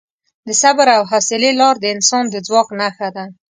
د 0.47 0.49
صبر 0.61 0.87
او 0.97 1.03
حوصلې 1.11 1.51
لار 1.59 1.75
د 1.79 1.85
انسان 1.95 2.23
د 2.29 2.35
ځواک 2.47 2.67
نښه 2.79 3.07
ده. 3.15 3.25